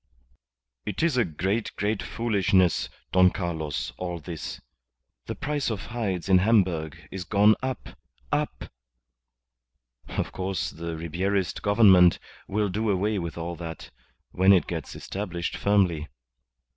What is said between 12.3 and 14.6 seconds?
will do away with all that when